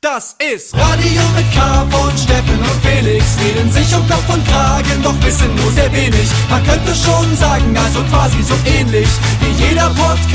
[0.00, 3.36] Das ist Radio mit K von Steffen und Felix.
[3.44, 6.30] Reden sich um Kopf und Kragen, doch wissen nur sehr wenig.
[6.48, 9.08] Man könnte schon sagen, also quasi so ähnlich
[9.40, 10.30] wie jeder Podcast.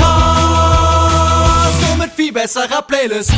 [1.80, 3.32] Nur mit viel besserer Playlist.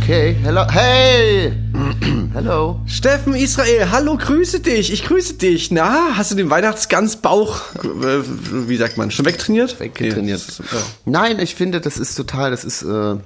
[0.00, 1.52] Okay, hello, hey!
[2.32, 2.80] Hello.
[2.86, 4.90] Steffen Israel, hallo, grüße dich.
[4.90, 5.70] Ich grüße dich.
[5.70, 8.22] Na, hast du den Weihnachtsgansbauch, äh,
[8.68, 9.80] wie sagt man, schon wegtrainiert?
[9.80, 10.40] Weggetrainiert.
[10.60, 13.16] Nee, Nein, ich finde, das ist total, das ist, äh,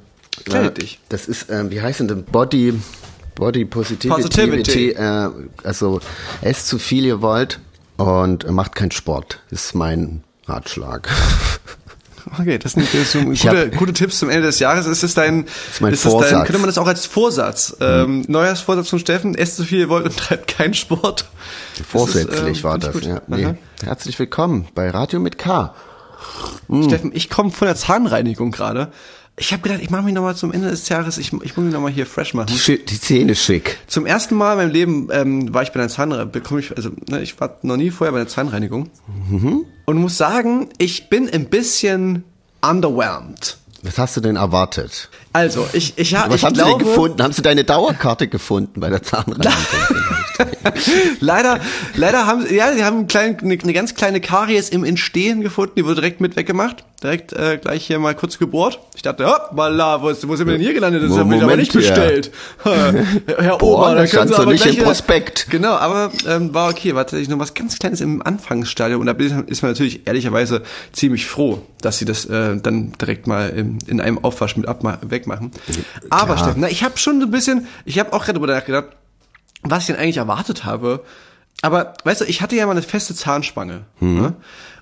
[0.53, 0.99] Äh, dich.
[1.09, 2.75] Das ist, äh, wie heißt denn, Body,
[3.35, 4.09] Body Positivity.
[4.09, 4.91] Positivity.
[4.91, 5.31] Äh,
[5.63, 6.01] also,
[6.43, 7.61] esst zu viel ihr wollt
[7.97, 11.09] und macht keinen Sport, ist mein Ratschlag.
[12.39, 14.87] Okay, das sind, das Ich gute, gute Tipps zum Ende des Jahres.
[14.87, 16.33] Ist es dein, ist mein das dein, Vorsatz.
[16.33, 16.45] Mhm.
[16.45, 20.07] könnte man das auch als Vorsatz, ähm, Neujahrsvorsatz von Steffen, esst so viel ihr wollt
[20.07, 21.27] und treibt keinen Sport.
[21.87, 23.21] Vorsätzlich ähm, war das, ja.
[23.27, 23.55] Nee.
[23.85, 25.75] Herzlich willkommen bei Radio mit K.
[26.87, 28.91] Steffen, ich komme von der Zahnreinigung gerade.
[29.37, 31.73] Ich habe gedacht, ich mache mich nochmal zum Ende des Jahres, ich, ich muss mich
[31.75, 32.47] nochmal hier fresh machen.
[32.55, 33.79] Die, die Zähne schick.
[33.89, 37.21] Zum ersten Mal in meinem Leben ähm, war ich bei einer Zahnreinigung, ich, also ne,
[37.21, 38.91] ich war noch nie vorher bei einer Zahnreinigung
[39.29, 39.65] Mhm.
[39.87, 42.23] und muss sagen, ich bin ein bisschen
[42.63, 43.59] underwhelmed.
[43.83, 45.11] Was hast du denn erwartet?
[45.33, 47.23] Also, ich, ich, ja, Was ich haben glaube, sie denn gefunden?
[47.23, 49.53] Haben sie deine Dauerkarte gefunden bei der Zahnreinigung?
[51.21, 51.61] leider,
[51.95, 55.41] leider haben sie, ja, sie haben einen kleinen, eine, eine ganz kleine Karies im Entstehen
[55.41, 56.85] gefunden, die wurde direkt mit weggemacht.
[57.03, 58.79] Direkt äh, gleich hier mal kurz gebohrt.
[58.97, 61.03] Ich dachte, hoppala, wo, ist, wo sind wir denn hier gelandet?
[61.03, 62.31] Das haben wir aber nicht bestellt.
[62.63, 65.49] Herr Boah, Ober, das stand Sie aber nicht gleich im Prospekt.
[65.51, 66.95] Genau, aber ähm, war okay.
[66.95, 69.01] War tatsächlich nur was ganz Kleines im Anfangsstadium.
[69.01, 70.63] Und da bin- ist man natürlich ehrlicherweise
[70.93, 74.97] ziemlich froh, dass sie das äh, dann direkt mal in, in einem Aufwasch mit abma
[75.03, 75.51] wegmachen.
[76.09, 76.39] Aber Klar.
[76.39, 78.87] Steffen, na, ich habe schon so ein bisschen, ich habe auch gerade darüber nachgedacht,
[79.65, 81.05] was ich denn eigentlich erwartet habe.
[81.63, 83.83] Aber weißt du, ich hatte ja mal eine feste Zahnspange.
[84.01, 84.35] Ne?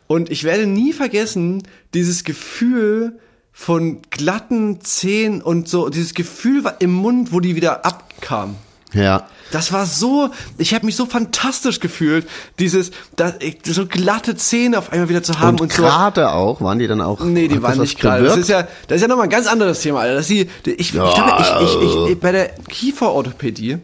[0.08, 1.62] Und ich werde nie vergessen,
[1.94, 3.18] dieses Gefühl
[3.52, 8.56] von glatten Zähnen und so, dieses Gefühl war im Mund, wo die wieder abkam.
[8.92, 9.26] ja.
[9.52, 12.26] Das war so, ich habe mich so fantastisch gefühlt,
[12.58, 15.82] dieses, da, so glatte Zähne auf einmal wieder zu haben Und, und, so.
[15.82, 17.20] gerade auch, waren die dann auch?
[17.22, 18.24] Nee, die waren das nicht gerade.
[18.24, 20.14] Das ist ja, das ist ja nochmal ein ganz anderes Thema, Alter.
[20.14, 21.06] Das ist die, die, ich, Ja.
[21.06, 23.76] ich glaube, ich, ich, ich, bei der Kieferorthopädie,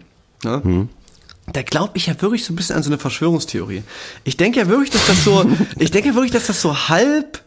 [0.45, 0.89] ne, Hm.
[1.53, 3.82] Da glaube ich ja wirklich so ein bisschen an so eine Verschwörungstheorie.
[4.25, 5.44] Ich denke ja wirklich, dass das so,
[5.78, 7.42] ich denke wirklich, dass das so halb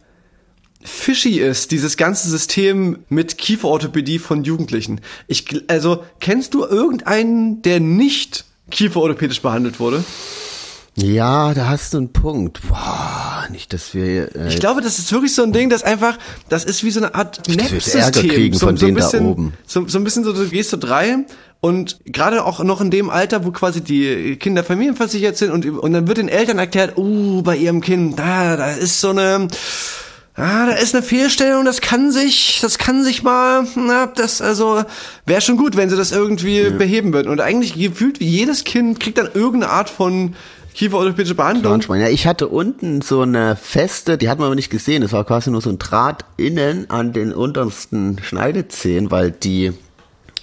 [0.84, 5.00] fishy ist, dieses ganze System mit Kieferorthopädie von Jugendlichen.
[5.28, 10.04] Ich, also, kennst du irgendeinen, der nicht kieferorthopädisch behandelt wurde?
[10.94, 12.60] Ja, da hast du einen Punkt.
[12.68, 14.36] Boah, nicht, dass wir.
[14.36, 17.00] Äh, Ich glaube, das ist wirklich so ein Ding, das einfach, das ist wie so
[17.00, 17.40] eine Art
[18.28, 19.54] kriegen so, so ein bisschen, oben.
[19.66, 21.18] So, so ein bisschen so, du gehst so drei
[21.60, 25.92] und gerade auch noch in dem Alter, wo quasi die Kinder familienversichert sind und, und
[25.94, 29.48] dann wird den Eltern erklärt, uh, bei ihrem Kind, da, da ist so eine,
[30.34, 34.82] Ah, da ist eine Fehlstellung, das kann sich, das kann sich mal, na, das, also,
[35.26, 37.28] wäre schon gut, wenn sie das irgendwie beheben würden.
[37.28, 40.34] Und eigentlich gefühlt wie jedes Kind kriegt dann irgendeine Art von
[40.74, 41.80] kieferorthopädische Behandlung.
[41.80, 45.02] Ja, ich hatte unten so eine feste, die hat man aber nicht gesehen.
[45.02, 49.72] Das war quasi nur so ein Draht innen an den untersten Schneidezähnen, weil die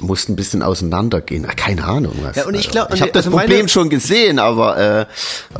[0.01, 1.45] mussten ein bisschen auseinandergehen.
[1.55, 2.35] Keine Ahnung was.
[2.35, 5.05] Ja, und ich glaub- ich habe das also meine- Problem schon gesehen, aber äh,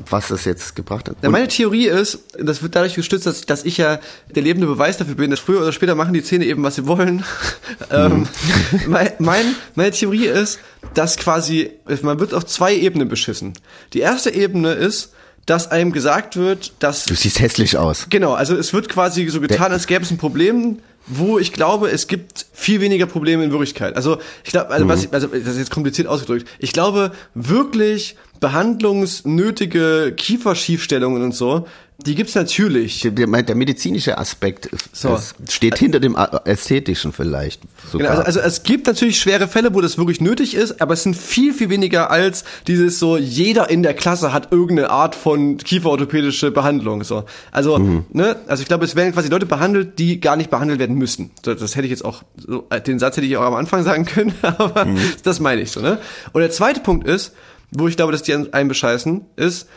[0.10, 1.18] was das jetzt gebracht hat.
[1.22, 4.00] Ja, meine Theorie ist, das wird dadurch gestützt, dass, dass ich ja
[4.34, 6.88] der lebende Beweis dafür bin, dass früher oder später machen die Zähne eben, was sie
[6.88, 7.24] wollen.
[7.92, 8.28] ähm,
[8.88, 10.60] mein, mein, meine Theorie ist,
[10.94, 13.54] dass quasi, man wird auf zwei Ebenen beschissen.
[13.94, 15.14] Die erste Ebene ist,
[15.46, 18.08] dass einem gesagt wird, dass du siehst hässlich aus.
[18.10, 20.80] Genau, also es wird quasi so getan, als gäbe es ein Problem,
[21.10, 23.96] wo ich glaube, es gibt viel weniger Probleme in Wirklichkeit.
[23.96, 26.48] Also ich glaube, also, was ich, also das ist jetzt kompliziert ausgedrückt.
[26.60, 31.68] Ich glaube wirklich behandlungsnötige Kieferschiefstellungen und so,
[32.06, 33.02] die gibt's natürlich.
[33.02, 35.14] Der, der, der medizinische Aspekt So.
[35.14, 37.62] es steht hinter dem a- ästhetischen vielleicht.
[37.92, 38.08] Sogar.
[38.12, 41.04] Genau, also, also es gibt natürlich schwere Fälle, wo das wirklich nötig ist, aber es
[41.04, 45.58] sind viel, viel weniger als dieses so, jeder in der Klasse hat irgendeine Art von
[45.58, 47.04] kieferorthopädische Behandlung.
[47.04, 47.26] So.
[47.52, 47.78] Also,
[48.12, 51.32] ne, also ich glaube, es werden quasi Leute behandelt, die gar nicht behandelt werden müssen.
[51.42, 53.84] Das, das hätte ich jetzt auch, so, äh, den Satz hätte ich auch am Anfang
[53.84, 54.88] sagen können, aber
[55.24, 56.00] das meine ich so, ne?
[56.32, 57.34] Und der zweite Punkt ist,
[57.72, 59.68] wo ich glaube, dass die einen bescheißen, ist,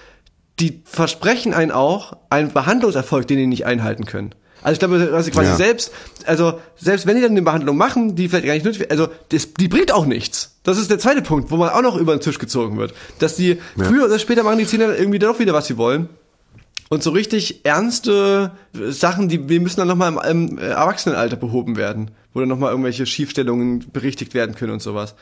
[0.62, 4.32] die versprechen einen auch einen Behandlungserfolg, den die nicht einhalten können.
[4.62, 5.56] Also ich glaube, dass sie quasi Ja.
[5.56, 5.92] selbst,
[6.24, 9.54] also selbst wenn die dann eine Behandlung machen, die vielleicht gar nicht nötig, also das,
[9.54, 10.56] die bringt auch nichts.
[10.62, 13.34] Das ist der zweite Punkt, wo man auch noch über den Tisch gezogen wird, dass
[13.34, 16.08] die früher oder später machen die Zähne dann irgendwie doch wieder was sie wollen.
[16.90, 22.12] Und so richtig ernste Sachen, die, die müssen dann nochmal im, im Erwachsenenalter behoben werden,
[22.32, 25.16] wo dann nochmal irgendwelche Schiefstellungen berichtigt werden können und sowas.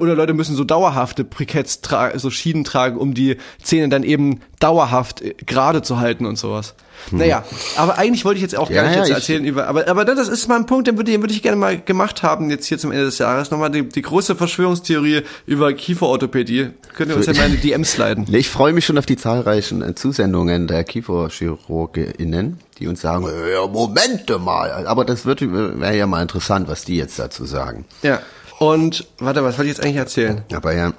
[0.00, 1.80] Oder Leute müssen so dauerhafte Briketts
[2.16, 6.74] so Schienen tragen, um die Zähne dann eben dauerhaft äh, gerade zu halten und sowas.
[7.10, 7.44] Naja,
[7.76, 10.04] aber eigentlich wollte ich jetzt auch gar Ja, nicht ja, jetzt erzählen über, aber, aber
[10.04, 12.66] das ist mal ein Punkt, den würde, den würde ich gerne mal gemacht haben, jetzt
[12.66, 13.50] hier zum Ende des Jahres.
[13.50, 16.70] Nochmal die, die große Verschwörungstheorie über Kieferorthopädie.
[16.94, 17.96] Könnt ihr uns ja mal in die DMs.
[18.28, 23.26] Nee, Ich freue mich schon auf die zahlreichen äh, Zusendungen der KieferchirurgInnen, die uns sagen,
[23.26, 24.86] äh, ja, Moment mal.
[24.86, 27.84] Aber das wird wäre ja mal interessant, was die jetzt dazu sagen.
[28.02, 28.20] Ja.
[28.62, 30.42] Und, warte, was wollte ich jetzt eigentlich erzählen?
[30.54, 30.92] Aber ja,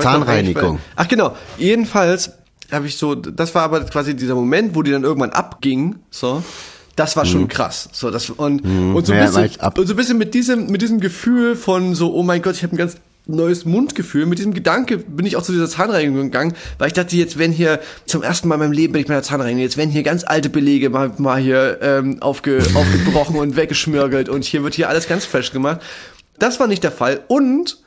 [0.00, 0.78] Zahnreinigung.
[0.96, 1.34] Ach genau.
[1.56, 2.32] Jedenfalls
[2.70, 5.96] habe ich so, das war aber quasi dieser Moment, wo die dann irgendwann abging.
[6.10, 6.42] So,
[6.94, 7.88] das war schon krass.
[7.92, 9.24] So das und und so ein Mhm.
[9.24, 12.22] Ja, bisschen, ab- und so ein bisschen mit diesem mit diesem Gefühl von so, oh
[12.22, 14.26] mein Gott, ich habe ein ganz neues Mundgefühl.
[14.26, 17.50] Mit diesem Gedanke bin ich auch zu dieser Zahnreinigung gegangen, weil ich dachte, jetzt werden
[17.52, 20.02] hier zum ersten Mal in meinem Leben bin ich bei der Zahnreinigung, jetzt werden hier
[20.02, 24.88] ganz alte Belege mal, mal hier ähm, aufge, aufgebrochen und weggeschmirgelt und hier wird hier
[24.90, 25.80] alles ganz fresh gemacht.
[26.38, 27.78] Das war nicht der Fall und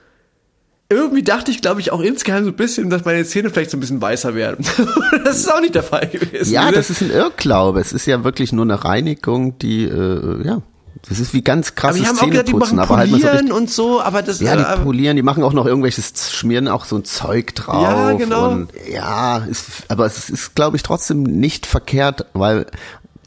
[0.91, 3.77] irgendwie dachte ich, glaube ich, auch insgeheim so ein bisschen, dass meine Zähne vielleicht so
[3.77, 4.65] ein bisschen weißer werden.
[5.23, 6.51] das ist auch nicht der Fall gewesen.
[6.51, 7.79] Ja, das ist ein Irrglaube.
[7.79, 10.63] Es ist ja wirklich nur eine Reinigung, die, äh, ja,
[11.07, 13.19] das ist wie ganz aber krasses haben auch gesagt, die Zähneputzen, machen aber halt mal
[13.19, 15.67] so Polieren richtig, und so, aber das ja, äh, die polieren, die machen auch noch
[15.67, 17.83] irgendwelches, schmieren auch so ein Zeug drauf.
[17.83, 18.49] Ja, genau.
[18.49, 22.65] Und, ja, ist, aber es ist, glaube ich, trotzdem nicht verkehrt, weil,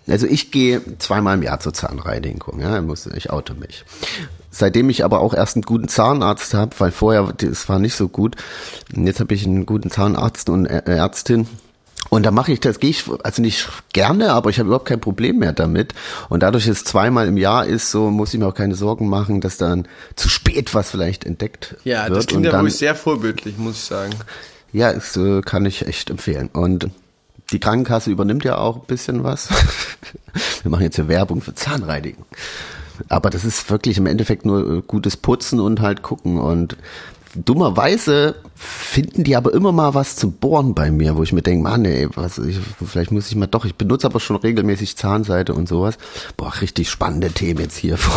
[0.09, 3.85] also ich gehe zweimal im Jahr zur Zahnreinigung, ja, ich muss, ich oute mich.
[4.55, 8.07] Seitdem ich aber auch erst einen guten Zahnarzt habe, weil vorher, es war nicht so
[8.09, 8.37] gut,
[8.95, 11.49] und jetzt habe ich einen guten Zahnarzt und Ä- Ärztin,
[12.11, 15.01] und da mache ich das, gehe ich also nicht gerne, aber ich habe überhaupt kein
[15.01, 15.95] Problem mehr damit.
[16.29, 19.09] Und dadurch, dass es zweimal im Jahr ist, so muss ich mir auch keine Sorgen
[19.09, 22.19] machen, dass dann zu spät was vielleicht entdeckt ja, wird.
[22.19, 24.13] das klingt ja wirklich sehr vorbildlich, muss ich sagen.
[24.73, 26.51] Ja, das äh, kann ich echt empfehlen.
[26.53, 26.89] Und
[27.53, 29.49] die Krankenkasse übernimmt ja auch ein bisschen was.
[30.63, 32.27] Wir machen jetzt hier Werbung für Zahnreinigung.
[33.09, 36.39] Aber das ist wirklich im Endeffekt nur äh, gutes Putzen und halt gucken.
[36.39, 36.77] Und
[37.35, 41.63] dummerweise finden die aber immer mal was zum Bohren bei mir, wo ich mir denke,
[41.63, 45.55] Mann, ey, was, ich, vielleicht muss ich mal doch, ich benutze aber schon regelmäßig Zahnseide
[45.55, 45.97] und sowas.
[46.37, 47.99] Boah, richtig spannende Themen jetzt hier.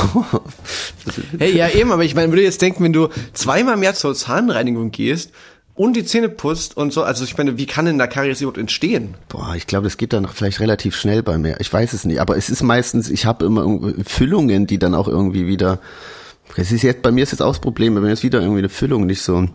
[1.38, 4.16] Hey, ja eben, aber ich meine, würde jetzt denken, wenn du zweimal im Jahr zur
[4.16, 5.32] Zahnreinigung gehst
[5.76, 8.58] und die Zähne putzt und so, also ich meine, wie kann denn da Karies überhaupt
[8.58, 9.16] entstehen?
[9.28, 11.60] Boah, ich glaube, das geht dann vielleicht relativ schnell bei mir.
[11.60, 15.08] Ich weiß es nicht, aber es ist meistens, ich habe immer Füllungen, die dann auch
[15.08, 15.80] irgendwie wieder.
[16.56, 18.60] Es ist jetzt bei mir ist jetzt auch das Problem, bei mir ist wieder irgendwie
[18.60, 19.48] eine Füllung nicht so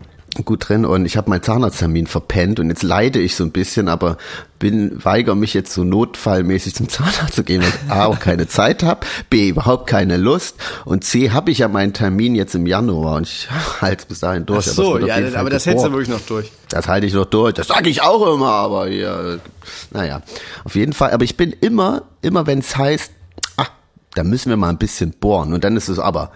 [0.45, 3.89] gut drin und ich habe meinen Zahnarzttermin verpennt und jetzt leide ich so ein bisschen,
[3.89, 4.17] aber
[4.59, 8.47] bin weigere mich jetzt so notfallmäßig zum Zahnarzt zu gehen, weil ich A auch keine
[8.47, 10.55] Zeit habe, B überhaupt keine Lust
[10.85, 13.49] und C habe ich ja meinen Termin jetzt im Januar und ich
[13.81, 14.69] halte es bis dahin durch.
[14.69, 16.51] Ach aber so, auf ja, aber das hältst du wirklich noch durch.
[16.69, 17.53] Das halte ich noch durch.
[17.53, 20.21] Das sage ich auch immer, aber hier, äh, naja,
[20.63, 21.11] auf jeden Fall.
[21.11, 23.11] Aber ich bin immer, immer wenn es heißt,
[23.57, 23.67] ah,
[24.15, 25.53] da müssen wir mal ein bisschen bohren.
[25.53, 26.31] Und dann ist es aber,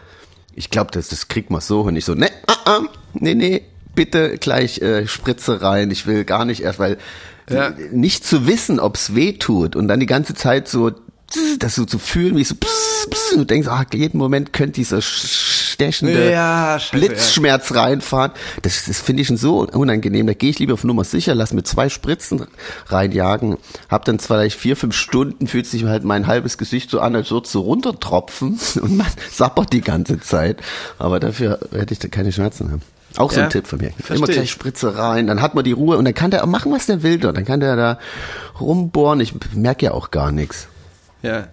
[0.54, 1.82] ich glaube, das, das kriegt man so.
[1.82, 2.80] Und ich so, ne, ah, ah,
[3.14, 3.64] nee, nee,
[3.96, 5.90] bitte gleich äh, Spritze rein.
[5.92, 6.98] Ich will gar nicht erst, weil
[7.50, 7.74] Ja.
[7.92, 10.92] nicht zu wissen, ob's weh tut und dann die ganze Zeit so
[11.60, 14.74] das so zu fühlen, wie so pss, pss, und du denkst, ah, jeden Moment könnte
[14.74, 18.32] dieser stechende Ja, scheiße, Blitzschmerz reinfahren.
[18.62, 20.28] Das, das finde ich schon so unangenehm.
[20.28, 22.46] Da gehe ich lieber auf Nummer sicher, lass mir zwei Spritzen
[22.88, 23.58] reinjagen,
[23.90, 27.32] hab dann vielleicht vier, fünf Stunden, fühlt sich halt mein halbes Gesicht so an, als
[27.32, 30.62] würde es so runtertropfen und man sappert die ganze Zeit.
[31.00, 32.82] Aber dafür hätte ich da keine Schmerzen haben.
[33.18, 33.92] Auch so Ja, ein Tipp von mir.
[34.10, 34.52] Immer gleich ich.
[34.52, 37.18] Spritze rein, dann hat man die Ruhe und dann kann der machen, was der will
[37.18, 37.38] dort.
[37.38, 38.00] Dann kann der da
[38.60, 39.22] rumbohren.
[39.22, 40.68] Ich merke ja auch gar nichts.
[41.26, 41.48] Ja.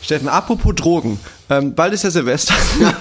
[0.00, 1.20] Steffen, apropos Drogen.
[1.48, 2.54] Ähm, bald ist ja Silvester.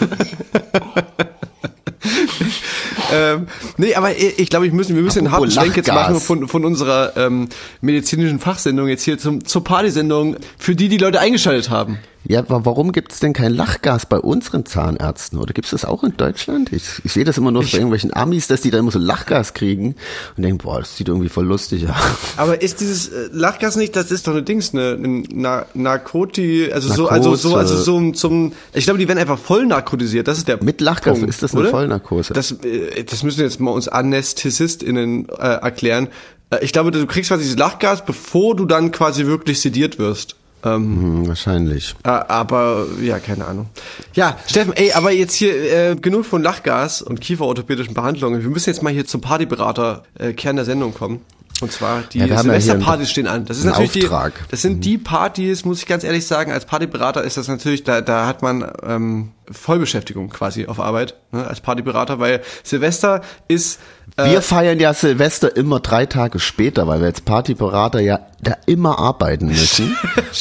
[3.12, 3.48] ähm,
[3.78, 6.10] nee, aber ich, glaube, ich müssen, wir müssen einen harten Apropos Schwenk jetzt Lachgas.
[6.10, 7.50] machen von, von unserer ähm,
[7.82, 11.98] medizinischen Fachsendung jetzt hier zum, zur Partysendung, für die die Leute eingeschaltet haben.
[12.24, 15.40] Ja, wa- warum gibt es denn kein Lachgas bei unseren Zahnärzten?
[15.40, 16.72] Oder gibt es das auch in Deutschland?
[16.72, 19.54] Ich, ich sehe das immer nur bei irgendwelchen Amis, dass die da immer so Lachgas
[19.56, 19.96] kriegen
[20.38, 21.96] und denken, boah, das sieht irgendwie voll lustig aus.
[22.38, 26.72] Aber ist dieses äh, Lachgas nicht, das ist doch eine Dings, eine, eine Na Narkoti,
[26.72, 27.84] also so, also so, also Narkose.
[27.84, 31.28] so zum, ich glaube, die werden einfach voll narkotisiert, das ist der Mit Lachgas Punkt,
[31.30, 31.70] ist das eine oder?
[31.72, 32.34] Vollnarkose.
[32.34, 36.08] Das, äh, das müssen jetzt mal uns AnästhesistInnen äh, erklären.
[36.51, 40.36] Äh, ich glaube, du kriegst quasi dieses Lachgas, bevor du dann quasi wirklich sediert wirst.
[40.63, 41.96] Ähm, Hm, wahrscheinlich.
[42.03, 43.68] äh, aber ja, keine Ahnung.
[44.13, 45.53] Ja, Steffen, ey, aber jetzt hier
[45.91, 48.41] äh, genug von Lachgas und kieferorthopädischen Behandlungen.
[48.44, 51.22] Wir müssen jetzt mal hier zum Partyberater äh, Kern der Sendung kommen.
[51.62, 53.46] Und zwar die Ja, haben ja stehen an.
[53.46, 54.34] Das ist natürlich Auftrag.
[54.34, 57.84] die, das sind die Partys, muss ich ganz ehrlich sagen, als Partyberater ist das natürlich,
[57.84, 63.80] da, da hat man ähm, Vollbeschäftigung quasi auf Arbeit, ne, als Partyberater, weil Silvester ist
[64.18, 68.56] äh, Wir feiern ja Silvester immer drei Tage später, weil wir als Partyberater ja da
[68.65, 69.96] immer arbeiten müssen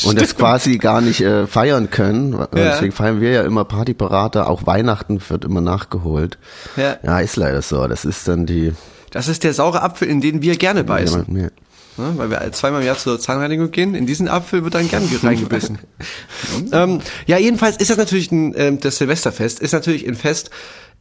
[0.04, 2.32] und das quasi gar nicht äh, feiern können.
[2.32, 2.46] Ja.
[2.52, 4.48] Deswegen feiern wir ja immer Partyberater.
[4.48, 6.38] Auch Weihnachten wird immer nachgeholt.
[6.76, 6.96] Ja.
[7.02, 7.86] ja, ist leider so.
[7.86, 8.72] Das ist dann die.
[9.10, 11.36] Das ist der saure Apfel, in den wir gerne beißen.
[11.36, 11.48] Ja,
[12.00, 13.94] Ne, weil wir zweimal im Jahr zur Zahnreinigung gehen.
[13.94, 15.78] In diesen Apfel wird dann gern reingebissen.
[16.72, 20.50] ähm, ja, jedenfalls ist das natürlich ein, ähm, das Silvesterfest, ist natürlich ein Fest.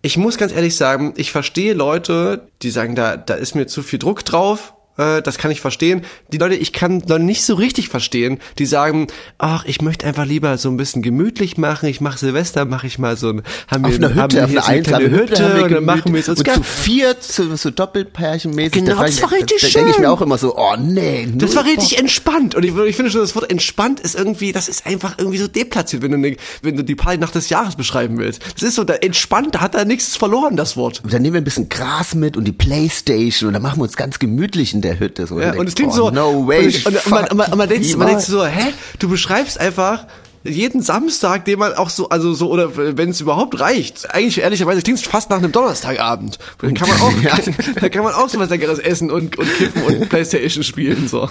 [0.01, 3.83] Ich muss ganz ehrlich sagen, ich verstehe Leute, die sagen, da, da ist mir zu
[3.83, 4.73] viel Druck drauf.
[4.99, 6.01] Äh, das kann ich verstehen.
[6.33, 10.25] Die Leute, ich kann Leute nicht so richtig verstehen, die sagen, ach, ich möchte einfach
[10.25, 11.87] lieber so ein bisschen gemütlich machen.
[11.87, 14.43] Ich mache Silvester, mache ich mal so ein, haben Auf wir, einer haben Hütte, wir
[14.43, 16.39] auf einer so eine kleine einsamen Hütte, haben wir und dann machen wir es uns
[16.39, 18.83] und zu viert, so, so doppelpärchenmäßig.
[18.83, 20.03] Genau, das ich- war richtig da, da denke ich schön.
[20.03, 21.27] mir auch immer so, oh nee.
[21.35, 21.99] Das war richtig Bock.
[21.99, 22.55] entspannt.
[22.55, 25.47] Und ich, ich finde schon, das Wort entspannt ist irgendwie, das ist einfach irgendwie so
[25.47, 28.41] deplatziert, wenn du, ne, wenn du die Partynacht des Jahres beschreiben willst.
[28.55, 31.01] Das ist so, da entspannt, da hat da nichts verloren, das Wort.
[31.03, 33.83] Und dann nehmen wir ein bisschen Gras mit und die Playstation und dann machen wir
[33.83, 35.27] uns ganz gemütlich in der Hütte.
[35.27, 36.65] So, Ja, dann und es klingt ich, so, oh, no way.
[36.65, 38.73] und, und, und, man, und, man, und man, denkt, man denkt so, hä?
[38.99, 40.05] Du beschreibst einfach
[40.43, 44.13] jeden Samstag, den man auch so, also so, oder wenn es überhaupt reicht.
[44.13, 46.39] Eigentlich, ehrlicherweise, klingt es fast nach einem Donnerstagabend.
[46.59, 47.37] Da kann man auch, Ja.
[47.81, 51.29] da kann man auch so was Leckeres essen und, und kiffen und Playstation spielen, so.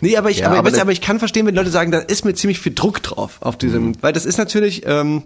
[0.00, 1.98] Nee, aber ich, Ja, aber, aber weißt aber ich kann verstehen, wenn Leute sagen, da
[1.98, 5.24] ist mir ziemlich viel Druck drauf, auf diesem, weil das ist natürlich, ähm,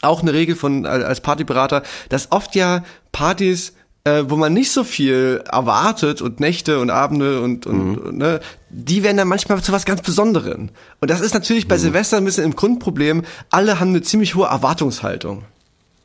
[0.00, 3.72] auch eine Regel von als Partyberater, dass oft ja Partys
[4.04, 8.40] äh, wo man nicht so viel erwartet und Nächte und Abende und, und, und ne,
[8.70, 10.70] die werden dann manchmal zu was ganz Besonderem.
[11.00, 13.24] Und das ist natürlich bei Silvester ein bisschen im Grundproblem.
[13.50, 15.44] Alle haben eine ziemlich hohe Erwartungshaltung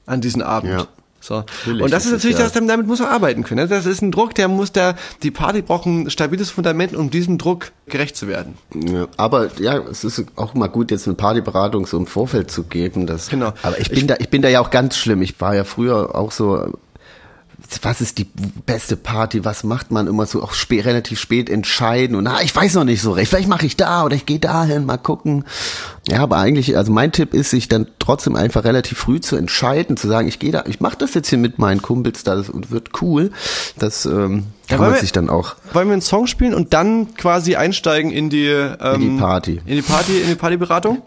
[0.05, 0.71] an diesen Abend.
[0.71, 0.87] Ja.
[1.21, 1.35] So.
[1.35, 3.61] Natürlich, und das, ist natürlich, ja- das, damit muss man arbeiten können.
[3.61, 3.67] ne?
[3.69, 7.37] Das ist ein Druck, der muss der, die Party braucht ein stabiles Fundament, um diesem
[7.37, 8.57] Druck gerecht zu werden.
[8.75, 12.63] Ja, aber ja, es ist auch mal gut, jetzt eine Partyberatung so im Vorfeld zu
[12.63, 13.07] geben.
[13.07, 13.53] Das, Genau.
[13.61, 15.21] Aber ich bin da, ich bin da ja auch ganz schlimm.
[15.21, 16.73] Ich war ja früher auch so.
[17.81, 18.27] Was ist die
[18.65, 19.43] beste Party?
[19.45, 22.15] Was macht man immer so auch spät, relativ spät entscheiden?
[22.15, 23.29] Und na, ich weiß noch nicht so recht.
[23.29, 25.43] Vielleicht mache ich da oder ich gehe dahin, mal gucken.
[26.07, 29.97] Ja, aber eigentlich, also mein Tipp ist, sich dann trotzdem einfach relativ früh zu entscheiden,
[29.97, 32.71] zu sagen, ich gehe da, ich mache das jetzt hier mit meinen Kumpels da und
[32.71, 33.31] wird cool.
[33.77, 36.73] Das ähm, kann wollen man wir- sich dann auch Wollen wir einen Song spielen und
[36.73, 41.01] dann quasi einsteigen in die, ähm, in die Party in die Party, in die Partyberatung?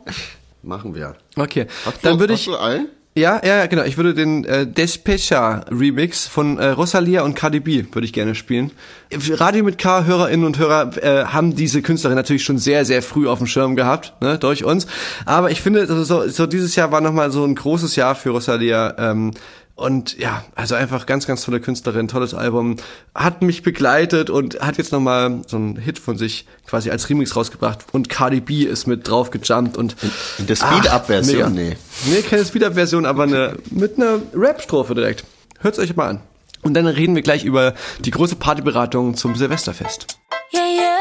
[0.62, 1.14] machen wir.
[1.36, 1.66] Okay.
[2.02, 2.80] Dann würde ich, ein?
[2.80, 2.86] ja,
[3.16, 3.85] ja, ja, genau.
[3.85, 8.35] Ich würde den äh, Despecha Remix von äh, Rosalia und Cardi B würde ich gerne
[8.35, 8.73] spielen.
[9.12, 13.26] Radio mit K Hörerinnen und Hörer äh, haben diese Künstlerin natürlich schon sehr, sehr früh
[13.26, 14.87] auf dem Schirm gehabt, ne, durch uns.
[15.25, 18.94] Aber ich finde, so, so dieses Jahr war nochmal so ein großes Jahr für Rosalia.
[18.99, 19.32] Ähm,
[19.76, 22.76] und ja, also einfach ganz, ganz tolle Künstlerin, tolles Album,
[23.14, 27.37] hat mich begleitet und hat jetzt nochmal so einen Hit von sich quasi als Remix
[27.37, 29.95] rausgebracht und Cardi B ist mit drauf gejumpt und
[30.38, 31.54] In der Ach, Speed-Up-Version?
[31.54, 31.71] mega.
[31.71, 31.76] Nee.
[32.06, 35.25] Nee, keine Speed-Up-Version, aber eine, mit einer Rap-Strophe direkt.
[35.61, 36.21] Hört's euch mal an.
[36.62, 40.06] Und dann reden wir gleich über die große Partyberatung zum Silvesterfest.
[40.52, 40.99] Yeah, yeah.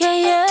[0.00, 0.46] Yeah, yeah.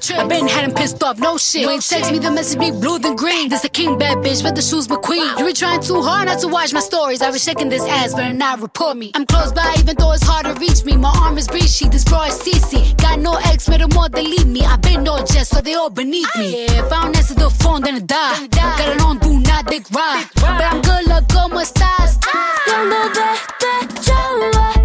[0.00, 1.66] Portraits, I been had 'em pissed off, no shit.
[1.66, 3.48] When you text me, the message be blue than green.
[3.48, 5.38] This a king, bad bitch, but the shoes McQueen.
[5.38, 7.22] You been trying too hard not to watch my stories.
[7.22, 9.10] I was shaking this ass, better not report me.
[9.14, 10.96] I'm close by, even though it's hard to reach me.
[10.96, 12.94] My arm is breachy, this bra is CC.
[12.96, 14.62] Got no ex, made them all delete me.
[14.64, 16.64] I been no jet, so they all beneath me.
[16.80, 18.46] If I don't answer the phone, then I die.
[18.48, 20.26] Got it on, do not dick ride.
[20.36, 22.18] But I'm good, look, como estás?
[22.66, 24.79] Yo ando despechada, a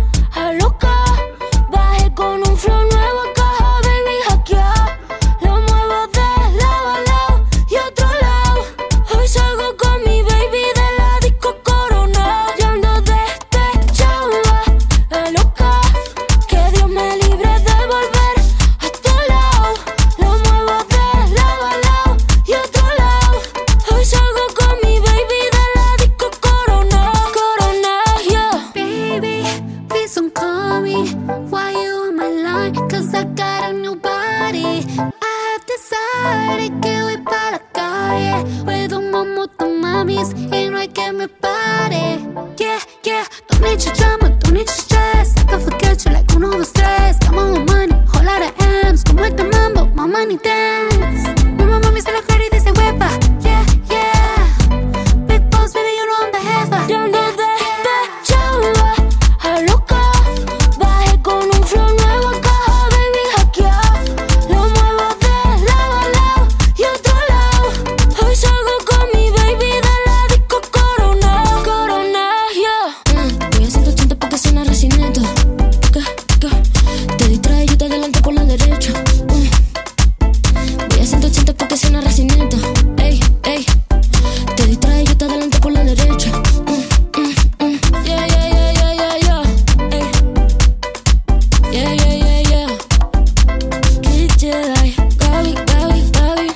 [95.25, 96.47] Gaby, Gaby, Gaby.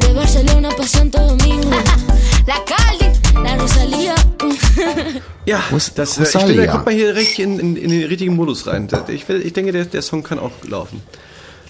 [0.00, 1.70] De Barcelona para Santo Domingo.
[2.46, 3.08] la Caldi,
[3.42, 4.14] la Rosalía.
[5.46, 5.60] ja,
[5.94, 8.66] das, äh, ich finde, da kommt man hier richtig in, in, in, den richtigen Modus
[8.66, 8.88] rein.
[9.08, 11.02] Ich, ich denke, der, der Song kann auch laufen.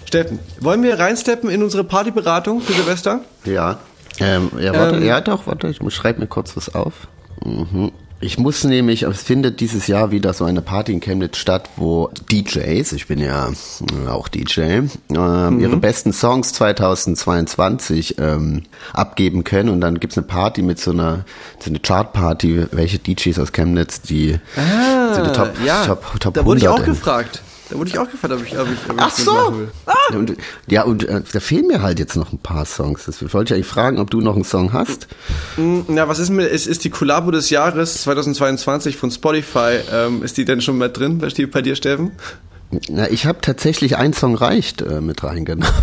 [0.05, 3.21] Steppen, wollen wir reinsteppen in unsere Partyberatung für Silvester?
[3.43, 3.79] Ja.
[4.19, 7.07] Ähm, ja, warte, ähm, ja, doch, warte, ich schreibe mir kurz was auf.
[7.43, 7.91] Mhm.
[8.21, 12.09] Ich muss nämlich, es findet dieses Jahr wieder so eine Party in Chemnitz statt, wo
[12.31, 15.59] DJs, ich bin ja äh, auch DJ, ähm, Mhm.
[15.59, 21.25] ihre besten Songs 2022 ähm, abgeben können und dann gibt's eine Party mit so einer,
[21.59, 24.39] so eine Chartparty, welche DJs aus Chemnitz, die
[25.13, 27.41] so die Top, ja, Top, Top da wurde ich 100 auch in- gefragt.
[27.69, 29.31] Da wurde ich auch gefragt, ob ich, ob ich, ob ich Ach so.
[29.31, 29.67] mitmachen will.
[30.11, 30.33] Ja, und,
[30.67, 33.05] ja, und äh, da fehlen mir halt jetzt noch ein paar Songs.
[33.05, 35.07] Das wollte ich eigentlich fragen, ob du noch einen Song hast.
[35.57, 40.37] Na, was ist mit, ist, ist die Kollabo des Jahres 2022 von Spotify, ähm, ist
[40.37, 42.11] die denn schon mit drin bei, bei dir, Steffen?
[42.89, 45.73] Na, ich habe tatsächlich ein Song reicht äh, mit reingenommen.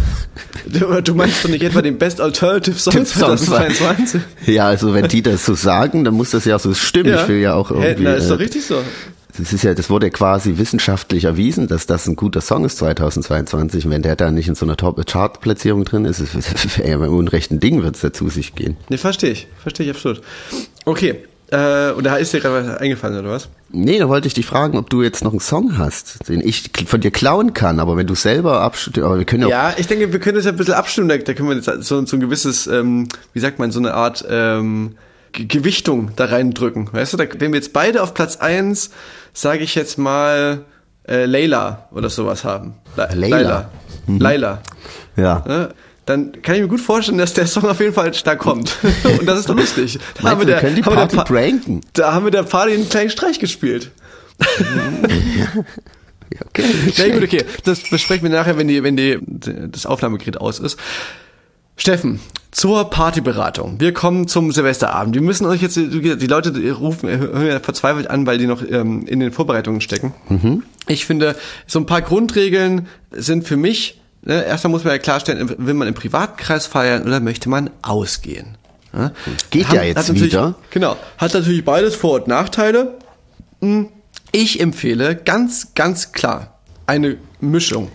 [0.65, 4.21] Du, du meinst doch nicht etwa den Best Alternative Song Songs 2022?
[4.47, 7.15] Ja, also wenn die das so sagen, dann muss das ja so stimmen.
[7.15, 8.05] Ich will ja auch irgendwie.
[8.05, 8.77] na, ist doch äh, richtig so.
[9.37, 13.87] Das ist ja, das wurde quasi wissenschaftlich erwiesen, dass das ein guter Song ist 2022.
[13.87, 17.15] Und wenn der da nicht in so einer Top-Chart-Platzierung drin ist, ist es ja beim
[17.15, 18.77] unrechten Ding wird es ja zu sich gehen.
[18.89, 19.49] Ne, verstehe ich.
[19.63, 20.21] Verstehe ich absolut.
[20.85, 21.17] Okay.
[21.51, 23.49] Äh, und da ist dir gerade was eingefallen, oder was?
[23.71, 26.71] Nee, da wollte ich dich fragen, ob du jetzt noch einen Song hast, den ich
[26.87, 29.87] von dir klauen kann, aber wenn du selber abstimmst, aber wir können ja, Ja, ich
[29.87, 31.09] denke, wir können das ja ein bisschen abstimmen.
[31.11, 33.93] Da, da können wir jetzt so, so ein gewisses, ähm, wie sagt man, so eine
[33.93, 34.95] Art ähm,
[35.33, 36.89] Ge- Gewichtung da reindrücken.
[36.93, 38.91] Weißt du, da, wenn wir jetzt beide auf Platz eins,
[39.33, 40.65] sage ich jetzt mal,
[41.09, 42.75] äh, Layla oder sowas haben.
[42.97, 43.39] La Layla.
[43.39, 43.71] Layla.
[44.19, 44.63] Layla.
[45.17, 45.45] ja.
[45.47, 45.69] Ne?
[46.05, 48.77] Dann kann ich mir gut vorstellen, dass der Song auf jeden Fall da kommt.
[49.21, 50.01] Und das ist doch lustig.
[50.21, 51.81] Da du, wir können die haben wir Party der pranken?
[51.93, 53.93] Da haben wir der Party einen kleinen Streich gespielt.
[56.49, 56.65] Okay.
[56.97, 57.45] Ja, gut, okay.
[57.65, 59.19] Das besprechen wir nachher, wenn die, wenn die,
[59.71, 60.79] das Aufnahmegerät aus ist.
[61.77, 63.81] Steffen, zur Partyberatung.
[63.81, 65.15] Wir kommen zum Silvesterabend.
[65.15, 69.07] Wir müssen euch jetzt, die Leute rufen, hören ja verzweifelt an, weil die noch ähm,
[69.07, 70.13] in den Vorbereitungen stecken.
[70.87, 71.35] Ich finde,
[71.67, 75.89] so ein paar Grundregeln sind für mich, ne, erstmal muss man ja klarstellen, will man
[75.89, 78.59] im privaten Kreis feiern oder möchte man ausgehen?
[78.93, 79.13] Ja?
[79.51, 80.55] Geht ja jetzt wieder.
[80.71, 80.97] Genau.
[81.17, 82.99] Hat natürlich beides Vor- und Nachteile.
[83.63, 83.89] Hm,
[84.33, 87.91] Ich empfehle ganz, ganz klar eine Mischung.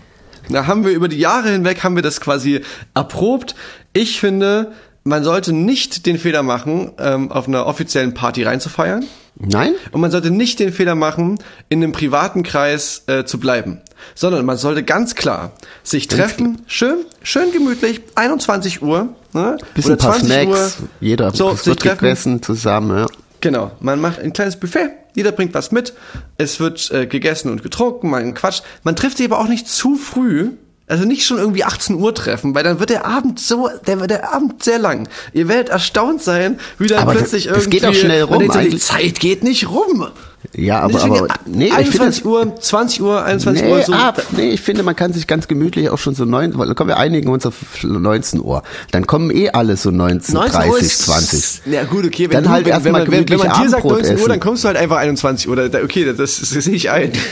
[0.48, 2.62] Da haben wir über die Jahre hinweg haben wir das quasi
[2.94, 3.54] erprobt.
[3.92, 4.72] Ich finde,
[5.04, 9.04] man sollte nicht den Fehler machen, ähm, auf einer offiziellen Party reinzufeiern.
[9.36, 9.74] Nein?
[9.92, 13.80] Und man sollte nicht den Fehler machen, in einem privaten Kreis äh, zu bleiben,
[14.14, 19.56] sondern man sollte ganz klar sich treffen, schön, schön gemütlich, 21 Uhr, ne?
[19.74, 23.06] Bisschen ein paar Snacks, Uhr, jeder so, sich treffen, zusammen, ja.
[23.40, 25.94] Genau, man macht ein kleines Buffet, jeder bringt was mit,
[26.36, 28.62] es wird äh, gegessen und getrunken, man quatscht.
[28.84, 30.52] Man trifft sich aber auch nicht zu früh,
[30.88, 34.10] also nicht schon irgendwie 18 Uhr treffen, weil dann wird der Abend so, der wird
[34.10, 35.08] der Abend sehr lang.
[35.32, 37.70] Ihr werdet erstaunt sein, wie dann Aber das- plötzlich das irgendwie...
[37.78, 38.78] geht auch schnell rum, so, die.
[38.78, 40.06] Zeit geht nicht rum.
[40.54, 43.92] Ja, aber, Deswegen, aber nee, ich finde 21 Uhr, 20 Uhr, 21 Nee, Uhr, so.
[43.92, 44.22] ab.
[44.30, 46.88] nee, ich finde, man kann sich ganz gemütlich auch schon so neun, weil dann kommen
[46.88, 48.62] wir einigen uns auf 19 Uhr.
[48.92, 51.60] Dann kommen eh alle so 19, 19 Uhr 30, ist- 20.
[51.66, 53.82] Ja gut, okay, wenn, Dann du, halt wenn, erst wenn, wenn, wenn man dir sagt
[53.84, 54.28] Abendbrot 19 Uhr, essen.
[54.28, 55.58] dann kommst du halt einfach 21 Uhr.
[55.84, 57.12] Okay, das, das, das sehe ich ein.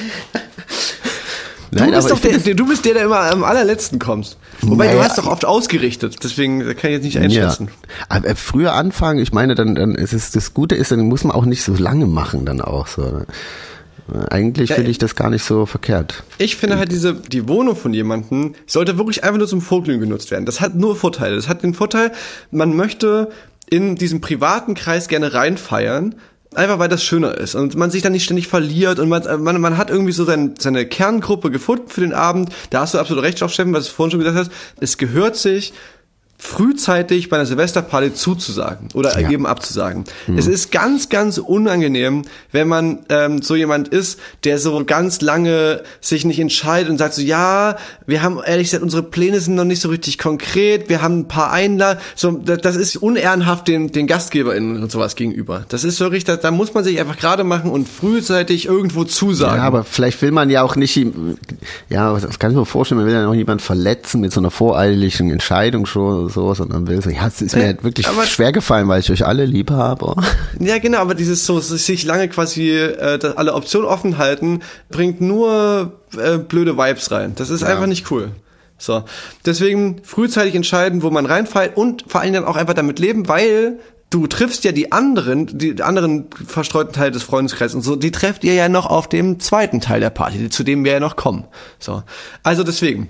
[1.77, 4.39] Du Nein, bist, aber doch der, du bist der, der immer am allerletzten kommst.
[4.63, 5.05] Wobei, du Naja.
[5.09, 7.69] hast doch oft ausgerichtet, deswegen kann ich jetzt nicht einschätzen.
[7.69, 8.07] Ja.
[8.09, 11.35] Aber früher anfangen, ich meine, dann, dann ist es, das Gute ist, dann muss man
[11.37, 13.23] auch nicht so lange machen dann auch so.
[14.31, 16.23] Eigentlich Ja, finde ich das gar nicht so verkehrt.
[16.39, 20.31] Ich finde halt diese, die Wohnung von jemandem sollte wirklich einfach nur zum Vorglühen genutzt
[20.31, 20.47] werden.
[20.47, 21.35] Das hat nur Vorteile.
[21.35, 22.13] Das hat den Vorteil,
[22.53, 23.31] man möchte
[23.69, 26.15] in diesem privaten Kreis gerne reinfeiern,
[26.57, 29.61] einfach weil das schöner ist und man sich dann nicht ständig verliert und man, man,
[29.61, 32.51] man hat irgendwie so sein, seine Kerngruppe gefunden für den Abend.
[32.71, 34.51] Da hast du absolut recht, auch Steffen, was du vorhin schon gesagt hast.
[34.81, 35.73] Es gehört sich,
[36.39, 39.31] frühzeitig bei einer Silvesterparty zuzusagen oder Ja.
[39.31, 40.05] eben abzusagen.
[40.37, 42.23] Es ist ganz, ganz unangenehm,
[42.53, 47.15] wenn man ähm, so jemand ist, der so ganz lange sich nicht entscheidet und sagt
[47.15, 51.01] so, ja, wir haben ehrlich gesagt, unsere Pläne sind noch nicht so richtig konkret, wir
[51.03, 55.65] haben ein paar Einladungen, so, das, ist unehrenhaft den, den GastgeberInnen und sowas gegenüber.
[55.71, 59.57] Das ist wirklich, da, da muss man sich einfach gerade machen und frühzeitig irgendwo zusagen.
[59.57, 61.01] Ja, aber vielleicht will man ja auch nicht,
[61.89, 64.51] ja, das kann ich mir vorstellen, man will ja auch niemanden verletzen mit so einer
[64.51, 68.07] voreiligen Entscheidung schon oder so, sondern will so, ja, es ist mir Ja, halt wirklich
[68.09, 70.15] aber- schwer gefallen, weil ich euch alle lieb habe.
[70.61, 74.61] Ja, genau, aber dieses so sich lange quasi äh, alle Optionen offen halten,
[74.91, 77.33] bringt nur äh, blöde Vibes rein.
[77.37, 78.31] Das ist einfach nicht cool.
[78.79, 79.05] So,
[79.45, 83.79] deswegen frühzeitig entscheiden, wo man reinfällt und vor allen Dingen auch einfach damit leben, weil
[84.11, 88.45] du triffst ja die anderen, die anderen verstreuten Teile des Freundeskreises und so, die trefft
[88.45, 91.45] ihr ja noch auf dem zweiten Teil der Party, zu dem wir ja noch kommen.
[91.79, 92.03] So,
[92.43, 93.09] also deswegen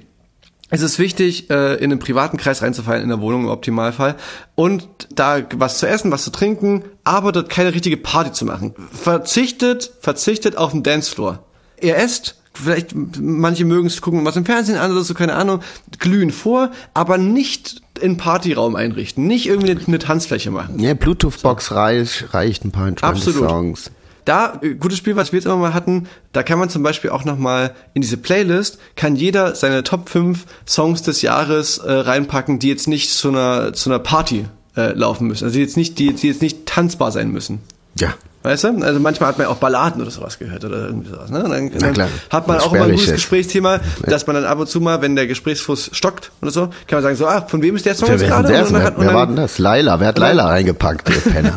[0.68, 4.16] es ist wichtig, äh, in einen privaten Kreis reinzufallen in der Wohnung im Optimalfall
[4.56, 8.74] und da was zu essen, was zu trinken, aber dort keine richtige Party zu machen.
[8.90, 11.44] Verzichtet, verzichtet auf den Dancefloor.
[11.80, 15.60] Ihr esst, vielleicht manche mögen es gucken, was im Fernsehen an oder so, keine Ahnung,
[16.00, 20.80] glühen vor, aber nicht in Partyraum einrichten, nicht irgendwie eine, eine Tanzfläche machen.
[20.80, 23.48] Ja, Bluetooth-Box reicht, reicht ein paar Absolut.
[23.48, 23.90] Songs.
[24.26, 27.10] Da, äh, gutes Spiel, was wir jetzt immer mal hatten, da kann man zum Beispiel
[27.10, 32.58] auch nochmal in diese Playlist, kann jeder seine Top 5 Songs des Jahres äh, reinpacken,
[32.58, 34.44] die jetzt nicht zu einer, zu einer Party
[34.76, 35.44] äh, laufen müssen.
[35.44, 37.60] Also die jetzt nicht, die, die jetzt nicht tanzbar sein müssen.
[37.98, 38.14] Ja.
[38.42, 38.80] Weißt du?
[38.82, 41.30] Also manchmal hat man ja auch Balladen oder sowas gehört oder irgendwie sowas.
[41.30, 41.42] Ne?
[41.42, 42.08] Dann, Na klar.
[42.30, 43.10] hat man auch immer ein gutes.
[43.10, 46.98] Gesprächsthema, dass man dann ab und zu mal, wenn der Gesprächsfluss stockt oder so, kann
[46.98, 48.48] man sagen so, ah, von wem ist der Song Wer, jetzt gerade?
[48.48, 49.58] wer, Und dann wer, wer war denn das?
[49.58, 49.98] Laila.
[49.98, 51.56] Wer hat Laila reingepackt, ihr Penner?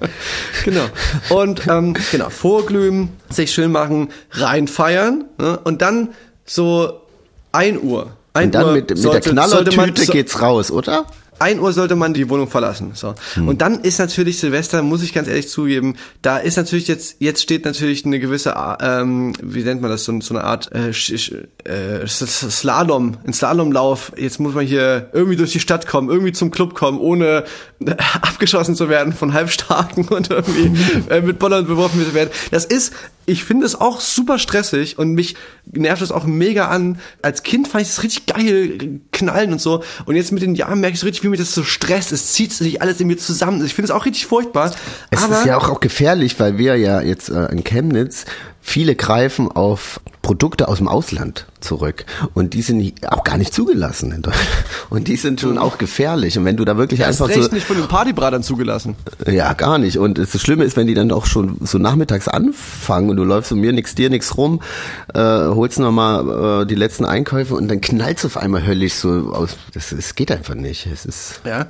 [0.64, 0.82] genau.
[1.30, 5.58] Und ähm, genau, vorglühen, sich schön machen, reinfeiern ne?
[5.62, 6.08] und dann
[6.44, 7.02] so
[7.52, 8.08] 1 Uhr.
[8.32, 11.04] 1 Und dann Uhr mit, mit sollte- der sollte man- Knallertüte so- geht's raus, oder?
[11.38, 12.92] 1 Uhr sollte man die Wohnung verlassen.
[12.94, 13.14] So.
[13.34, 13.48] Hm.
[13.48, 17.42] Und dann ist natürlich Silvester, muss ich ganz ehrlich zugeben, da ist natürlich jetzt, jetzt
[17.42, 22.06] steht natürlich eine gewisse, ähm, wie nennt man das, so, so eine Art äh, äh,
[22.06, 24.12] Slalom, ein Slalomlauf.
[24.16, 27.44] Jetzt muss man hier irgendwie durch die Stadt kommen, irgendwie zum Club kommen, ohne
[27.84, 27.90] äh,
[28.22, 30.72] abgeschossen zu werden von Halbstarken und irgendwie
[31.10, 32.30] äh, mit Bollern beworfen zu werden.
[32.50, 32.92] Das ist,
[33.26, 35.34] ich finde es auch super stressig und mich
[35.72, 37.00] nervt es auch mega an.
[37.22, 39.82] Als Kind fand ich es richtig geil, knallen und so.
[40.06, 42.12] Und jetzt mit den Jahren merke ich so richtig, wie mir das so stresst.
[42.12, 43.64] Es zieht sich alles in mir zusammen.
[43.64, 44.74] Ich finde es auch richtig furchtbar.
[45.10, 48.24] Es aber ist ja auch, auch gefährlich, weil wir ja jetzt äh, in Chemnitz
[48.66, 54.10] viele greifen auf Produkte aus dem Ausland zurück und die sind auch gar nicht zugelassen
[54.10, 54.48] in Deutschland
[54.90, 57.54] und die sind schon auch gefährlich und wenn du da wirklich Erst einfach recht so
[57.54, 58.96] nicht von den Partybratern zugelassen.
[59.24, 63.08] ja gar nicht und das Schlimme ist, wenn die dann auch schon so nachmittags anfangen
[63.08, 64.60] und du läufst um mir nix dir nix rum,
[65.14, 68.94] äh, holst noch mal äh, die letzten Einkäufe und dann knallst du auf einmal höllisch
[68.94, 69.56] so aus.
[69.74, 70.88] Das, das geht einfach nicht.
[70.92, 71.68] Es ist Ja,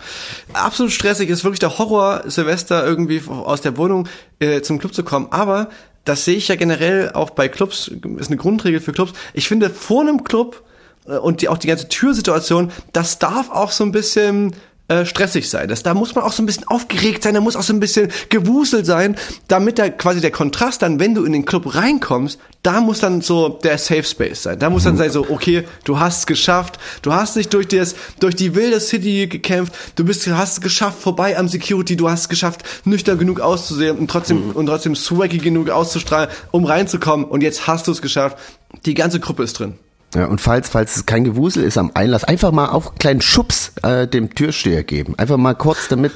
[0.55, 5.05] absolut stressig ist wirklich der Horror, Silvester irgendwie aus der Wohnung äh, zum Club zu
[5.05, 5.27] kommen.
[5.31, 5.69] Aber
[6.07, 9.13] das sehe ich ja generell auch bei Clubs, ist eine Grundregel für Clubs.
[9.35, 10.63] Ich finde, vor einem Club
[11.07, 14.55] äh, und die, auch die ganze Türsituation, das darf auch so ein bisschen
[14.89, 15.69] äh, stressig sein.
[15.69, 17.81] Das, da muss man auch so ein bisschen aufgeregt sein, da muss auch so ein
[17.81, 19.17] bisschen gewuselt sein,
[19.49, 23.21] damit da quasi der Kontrast dann, wenn du in den Club reinkommst, da muss dann
[23.21, 24.59] so der Safe Space sein.
[24.59, 27.95] Da muss dann sein so, okay, du hast es geschafft, du hast dich durch das,
[28.21, 32.23] durch die wilde City gekämpft, du bist, hast es geschafft, vorbei am Security, du hast
[32.23, 37.43] es geschafft, nüchtern genug auszusehen und trotzdem, und trotzdem swaggy genug auszustrahlen, um reinzukommen und
[37.43, 38.39] jetzt hast du es geschafft.
[38.85, 39.79] Die ganze Gruppe ist drin.
[40.15, 43.21] Ja, und falls, falls es kein Gewusel ist am Einlass, einfach mal auch einen kleinen
[43.21, 45.15] Schubs äh, dem Türsteher geben.
[45.19, 46.13] Einfach mal kurz, damit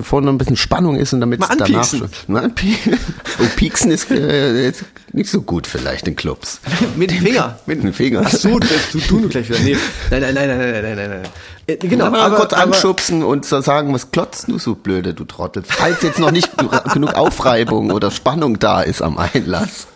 [0.00, 2.08] vorne noch ein bisschen Spannung ist und damit Mal es danach schon.
[2.28, 2.98] Mal anpieksen.
[3.38, 6.60] Oh, pieksen ist äh, jetzt nicht so gut vielleicht in Clubs.
[6.96, 7.58] Mit dem Finger.
[7.66, 8.22] Mit dem Finger.
[8.24, 9.58] Ach so, das, du, du nur gleich wieder.
[9.60, 9.76] Nee.
[10.10, 11.22] Nein, nein, nein, nein, nein, nein, nein, nein.
[11.66, 15.62] Äh, Genau, aber, aber, kurz anschubsen und sagen, was klotzt du so blöde, du Trottel.
[15.66, 16.50] Falls jetzt noch nicht
[16.92, 19.86] genug Aufreibung oder Spannung da ist am Einlass.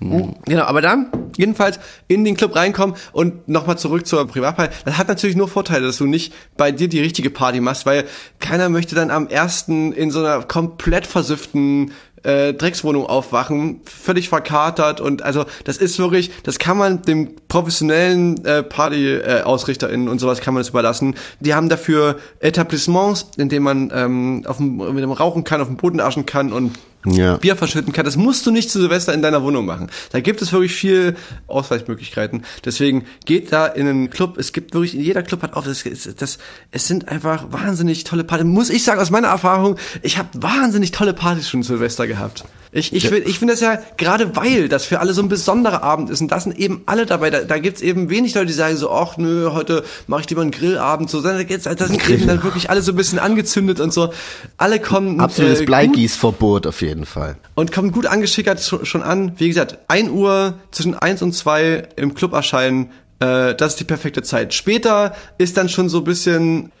[0.00, 4.74] Genau, aber dann jedenfalls in den Club reinkommen und nochmal zurück zur Privatparty.
[4.84, 8.04] Das hat natürlich nur Vorteile, dass du nicht bei dir die richtige Party machst, weil
[8.38, 15.00] keiner möchte dann am ersten in so einer komplett versüfften äh, Dreckswohnung aufwachen, völlig verkatert
[15.00, 20.40] und also das ist wirklich, das kann man dem professionellen äh, Party-AusrichterInnen äh, und sowas
[20.40, 21.14] kann man das überlassen.
[21.40, 25.68] Die haben dafür Etablissements, in denen man ähm, auf dem, mit dem rauchen kann, auf
[25.68, 26.72] dem Boden aschen kann und
[27.06, 27.36] Ja.
[27.36, 28.04] Bier verschütten kann.
[28.04, 29.90] Das musst du nicht zu Silvester in deiner Wohnung machen.
[30.10, 31.16] Da gibt es wirklich viel
[31.46, 32.44] Ausweichmöglichkeiten.
[32.64, 34.38] Deswegen geht da in einen Club.
[34.38, 35.84] Es gibt wirklich, jeder Club hat auch, das,
[36.16, 36.38] das,
[36.72, 38.46] es sind einfach wahnsinnig tolle Partys.
[38.46, 42.44] Muss ich sagen, aus meiner Erfahrung, ich habe wahnsinnig tolle Partys schon Silvester gehabt.
[42.72, 45.82] Ich, ich, find- ich finde das ja, gerade weil das für alle so ein besonderer
[45.82, 47.30] Abend ist und da sind eben alle dabei.
[47.30, 50.42] Da, da gibt's eben wenig Leute, die sagen so, ach nö, heute mache ich lieber
[50.42, 51.08] einen Grillabend.
[51.10, 54.12] So, da, geht's, da sind eben dann wirklich alle so ein bisschen angezündet und so.
[54.56, 57.36] Alle kommen Absolutes äh, Bleigießverbot auf jeden Fall.
[57.54, 59.32] und kommt gut angeschickert schon schon an.
[59.36, 63.84] Wie gesagt, 1 Uhr zwischen 1 und 2 im Club erscheinen, äh, das ist die
[63.84, 64.52] perfekte Zeit.
[64.54, 66.72] Später ist dann schon so ein bisschen,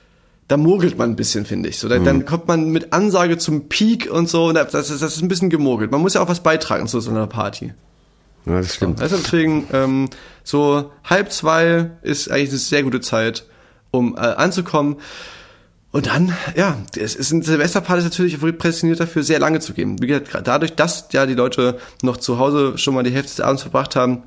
[0.48, 1.78] da mogelt man ein bisschen, finde ich.
[1.78, 5.02] So, da, Dann kommt man mit Ansage zum Peak und so, und das, das, ist,
[5.02, 5.90] das ist ein bisschen gemogelt.
[5.90, 7.72] Man muss ja auch was beitragen zu so einer Party.
[8.46, 9.02] Ja, das stimmt.
[9.02, 10.08] Also deswegen, ähm,
[10.44, 13.44] so halb zwei ist eigentlich eine sehr gute Zeit,
[13.90, 14.96] um äh, anzukommen.
[15.90, 20.00] Und dann, ja, es ist ein Silvesterparty ist natürlich prädestiniert dafür, sehr lange zu gehen.
[20.00, 23.36] Wie gesagt, gerade dadurch, dass ja die Leute noch zu Hause schon mal die Hälfte
[23.36, 24.22] des Abends verbracht haben,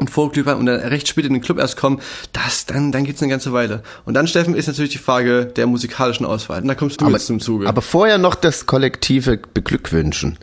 [0.00, 2.00] und Vorglühwein und dann recht spät in den Club erst kommen,
[2.32, 3.82] das, dann, dann geht's eine ganze Weile.
[4.06, 6.62] Und dann, Steffen, ist natürlich die Frage der musikalischen Auswahl.
[6.62, 7.68] Und da kommst du Aber, jetzt zum Zuge.
[7.68, 10.38] aber vorher noch das kollektive Beglückwünschen.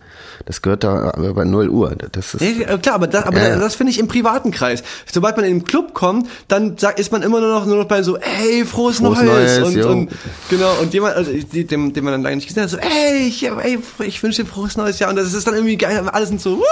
[0.45, 1.95] Das gehört da aber bei 0 Uhr.
[2.11, 4.83] Das ist, Ja, klar, aber das, aber Ja, das finde ich im privaten Kreis.
[5.11, 7.87] Sobald man in den Club kommt, dann sagt, ist man immer nur noch, nur noch
[7.87, 9.59] bei so, ey, frohes, Frohes Neues.
[9.59, 9.89] Neues, und, jo.
[9.89, 10.11] und
[10.49, 13.43] genau, und jemand, also dem, den man dann lange nicht gesehen hat, so, ey, ich,
[13.43, 15.09] ey, ich wünsche dir frohes neues Jahr.
[15.09, 16.63] Und das ist dann irgendwie geil, aber alle sind so, wuh,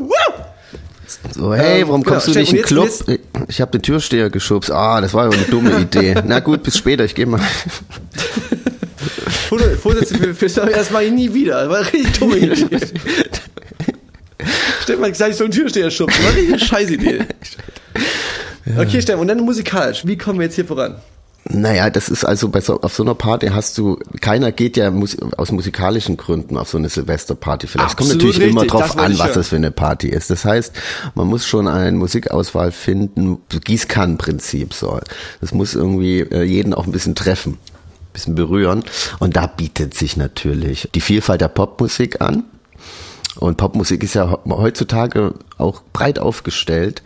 [0.00, 0.42] wuh.
[1.34, 2.84] So, hey, Ähm, warum genau, kommst du Steffen, nicht in den Club?
[3.06, 4.70] jetzt- Ich habe den Türsteher geschubst.
[4.70, 6.14] Ah, das war ja eine dumme Idee.
[6.26, 7.40] Na gut, bis später, ich gehe mal.
[9.80, 11.60] Vorsätze für, für das mache ich nie wieder.
[11.64, 12.78] Das war eine richtig dumme Idee.
[14.82, 16.22] Stefan, sag ich so einen Türsteher schubsen.
[16.22, 17.20] Das war eine richtig scheiß Idee.
[18.78, 20.06] Okay, Stefan, und dann musikalisch.
[20.06, 20.96] Wie kommen wir jetzt hier voran?
[21.44, 24.90] Naja, das ist also bei so, auf so einer Party hast du, keiner geht ja
[24.90, 27.66] mus, aus musikalischen Gründen auf so eine Silvesterparty.
[27.66, 30.08] Vielleicht kommt Absolut natürlich immer richtig, drauf das wollte an, was das für eine Party
[30.08, 30.30] ist.
[30.30, 30.72] Das heißt,
[31.14, 35.00] man muss schon eine Musikauswahl finden, Gießkannenprinzip so.
[35.40, 38.84] Das muss irgendwie äh, jeden auch ein bisschen treffen, ein bisschen berühren.
[39.18, 42.44] Und da bietet sich natürlich die Vielfalt der Popmusik an.
[43.36, 47.02] Und Popmusik ist ja heutzutage auch breit aufgestellt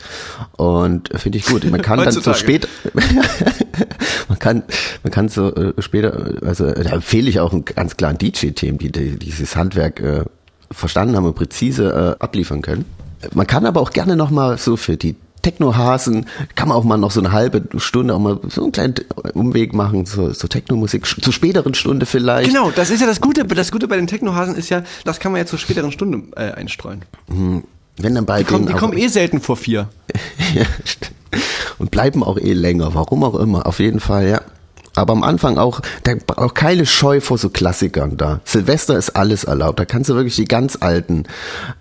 [0.56, 1.70] und finde ich gut.
[1.70, 2.66] Man kann dann so spät,
[4.28, 4.62] man kann,
[5.02, 8.90] man kann so äh, später, also da empfehle ich auch ein ganz klaren DJ-Team, die,
[8.90, 10.24] die dieses Handwerk äh,
[10.70, 12.86] verstanden haben und präzise äh, abliefern können.
[13.34, 16.96] Man kann aber auch gerne noch mal so für die Techno-Hasen, kann man auch mal
[16.96, 18.94] noch so eine halbe Stunde auch mal so einen kleinen
[19.34, 22.48] Umweg machen, so, so Techno-Musik, zur späteren Stunde vielleicht.
[22.48, 23.44] Genau, das ist ja das Gute.
[23.44, 26.52] Das Gute bei den Technohasen ist ja, das kann man ja zur späteren Stunde äh,
[26.52, 27.02] einstreuen.
[27.96, 29.88] Wenn dann bei Die kommen, die kommen eh selten vor vier.
[30.54, 30.64] Ja,
[31.78, 34.40] und bleiben auch eh länger, warum auch immer, auf jeden Fall, ja.
[34.96, 38.40] Aber am Anfang auch, da auch keine Scheu vor so Klassikern da.
[38.44, 41.24] Silvester ist alles erlaubt, da kannst du wirklich die ganz alten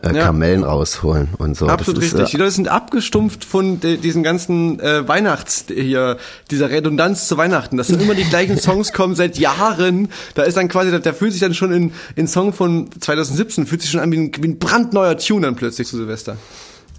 [0.02, 0.24] äh, Ja.
[0.26, 1.68] Kamellen rausholen und so.
[1.68, 2.32] Absolut das ist, richtig.
[2.32, 6.18] Die Äh, Leute sind abgestumpft von de, diesen ganzen äh, Weihnachts hier,
[6.50, 7.78] dieser Redundanz zu Weihnachten.
[7.78, 10.10] Dass dann immer die gleichen Songs kommen seit Jahren.
[10.36, 13.68] Da ist dann quasi, da, da fühlt sich dann schon in, in Song von 2017
[13.68, 16.38] fühlt sich schon an wie ein, wie ein brandneuer Tune dann plötzlich zu Silvester.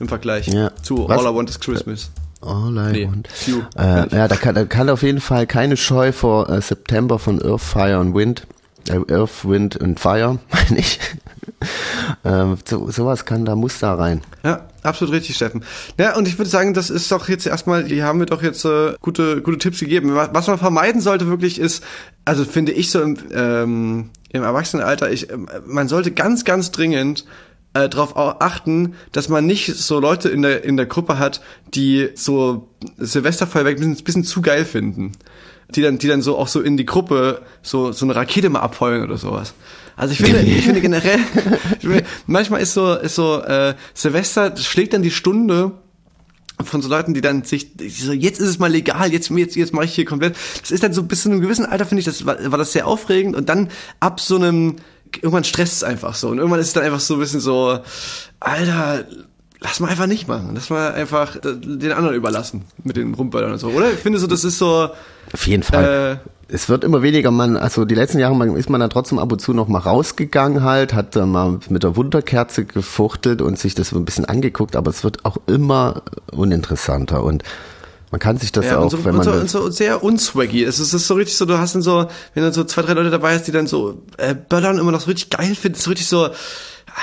[0.00, 0.70] Im Vergleich Ja.
[0.82, 1.18] zu Was?
[1.24, 2.10] All I Want is Christmas.
[2.44, 3.28] All I Nee, want.
[3.76, 7.42] Äh, ja, da kann, da kann auf jeden Fall keine Scheu vor äh, September von
[7.42, 8.46] Earth, Fire and Wind.
[8.88, 10.98] Äh, Earth, Wind and Fire, meine ich.
[12.24, 14.20] ähm, so, sowas kann, da muss da rein.
[14.44, 15.64] Ja, absolut richtig, Steffen.
[15.98, 18.64] Ja, und ich würde sagen, das ist doch jetzt erstmal, hier haben wir doch jetzt
[18.64, 20.14] äh, gute, gute Tipps gegeben.
[20.14, 21.82] Was man vermeiden sollte wirklich ist,
[22.24, 27.24] also finde ich so im, ähm, im Erwachsenenalter, ich, ähm, man sollte ganz, ganz dringend
[27.74, 31.40] äh, darauf achten, dass man nicht so Leute in der, in der Gruppe hat,
[31.74, 35.12] die so Silvesterfeuerwerk ein bisschen, bisschen zu geil finden.
[35.70, 38.60] Die dann, die dann so auch so in die Gruppe so, so eine Rakete mal
[38.60, 39.54] abfeuern oder sowas.
[39.96, 41.18] Also ich finde, ich finde generell,
[41.80, 45.72] ich finde, manchmal ist so, ist so, äh, Silvester schlägt dann die Stunde
[46.62, 49.72] von so Leuten, die dann sich, so, jetzt ist es mal legal, jetzt, jetzt, jetzt
[49.72, 50.36] mache ich hier komplett.
[50.60, 52.72] Das ist dann so bis zu einem gewissen Alter, finde ich, das war, war das
[52.72, 54.76] sehr aufregend und dann ab so einem,
[55.22, 56.28] irgendwann stresst es einfach so.
[56.28, 57.78] Und irgendwann ist es dann einfach so ein bisschen so,
[58.40, 59.04] Alter,
[59.60, 63.58] lass mal einfach nicht machen, lass mal einfach den anderen überlassen mit den Rumböllern und
[63.58, 63.92] so, oder?
[63.92, 64.90] Ich finde so, das ist so,
[65.32, 66.20] Auf jeden Fall.
[66.22, 69.32] Äh, es wird immer weniger, man, also die letzten Jahre ist man dann trotzdem ab
[69.32, 73.74] und zu noch mal rausgegangen halt, hat dann mal mit der Wunderkerze gefuchtelt und sich
[73.74, 77.24] das so ein bisschen angeguckt, aber es wird auch immer uninteressanter.
[77.24, 77.42] Und
[78.10, 79.70] man kann sich das Ja, auch, und so, wenn und man so, das, und so
[79.70, 80.62] sehr unswaggy.
[80.64, 82.82] Es ist, es ist so richtig so, du hast dann so, wenn du so zwei,
[82.82, 85.78] drei Leute dabei hast, die dann so äh, böllern immer noch so richtig geil finden,
[85.78, 86.28] so richtig so,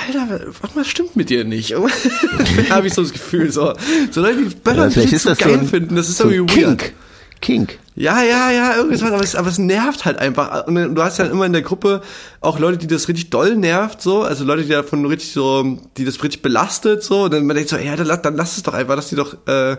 [0.08, 0.40] Alter,
[0.74, 1.76] was stimmt mit dir nicht?
[2.70, 3.74] habe ich so das Gefühl, so.
[4.12, 6.62] So Leute, die böllern, Ja, ist so geil so ein, finden, das ist so irgendwie
[6.66, 6.80] weird.
[6.80, 6.94] Kink.
[7.42, 7.80] Kink.
[7.96, 10.66] Ja, ja, ja, irgendwas, aber es, aber es nervt halt einfach.
[10.68, 12.02] Und du hast ja immer in der Gruppe
[12.40, 16.06] auch Leute, die das richtig doll nervt, so, also Leute, die davon richtig so, die
[16.06, 18.64] das richtig belastet, so, und dann man denkt so, ja, dann, lass- dann lass es
[18.64, 19.76] doch einfach, dass die doch, äh,